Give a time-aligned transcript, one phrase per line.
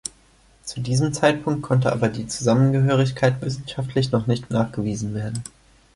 [0.63, 5.43] Zu diesem Zeitpunkt konnte aber die Zusammengehörigkeit wissenschaftlich noch nicht nachgewiesen werden.